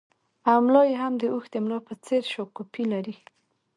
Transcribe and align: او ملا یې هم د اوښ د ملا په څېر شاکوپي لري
او 0.49 0.57
ملا 0.65 0.81
یې 0.89 0.95
هم 1.01 1.13
د 1.21 1.23
اوښ 1.33 1.45
د 1.51 1.55
ملا 1.63 1.79
په 1.87 1.93
څېر 2.05 2.21
شاکوپي 2.33 2.83
لري 2.93 3.15